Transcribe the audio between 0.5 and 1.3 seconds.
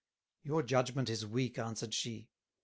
Judgment is